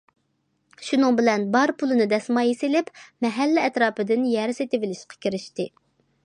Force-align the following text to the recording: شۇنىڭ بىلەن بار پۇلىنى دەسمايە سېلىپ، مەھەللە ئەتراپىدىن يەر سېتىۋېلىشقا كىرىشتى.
شۇنىڭ 0.85 1.17
بىلەن 1.19 1.43
بار 1.55 1.73
پۇلىنى 1.81 2.07
دەسمايە 2.13 2.55
سېلىپ، 2.63 2.89
مەھەللە 3.27 3.67
ئەتراپىدىن 3.69 4.27
يەر 4.33 4.55
سېتىۋېلىشقا 4.61 5.21
كىرىشتى. 5.29 5.69